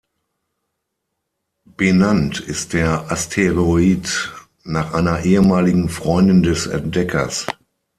Benannt 1.77 2.39
ist 2.39 2.73
der 2.73 3.11
Asteroid 3.11 4.31
nach 4.63 4.95
einer 4.95 5.21
ehemaligen 5.23 5.89
Freundin 5.89 6.41
des 6.41 6.65
Entdeckers. 6.65 7.45